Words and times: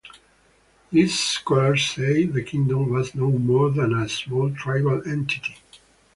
These 0.91 1.19
scholars 1.19 1.85
say 1.91 2.25
the 2.25 2.41
kingdom 2.41 2.89
was 2.91 3.13
no 3.13 3.29
more 3.29 3.69
than 3.69 3.93
a 3.93 4.09
small 4.09 4.49
tribal 4.51 5.07
entity. 5.07 5.57